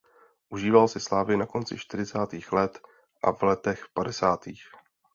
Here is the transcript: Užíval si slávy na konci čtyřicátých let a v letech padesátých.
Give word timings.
Užíval 0.49 0.87
si 0.87 0.99
slávy 0.99 1.37
na 1.37 1.45
konci 1.45 1.77
čtyřicátých 1.77 2.51
let 2.51 2.79
a 3.23 3.31
v 3.31 3.41
letech 3.43 3.85
padesátých. 3.93 4.63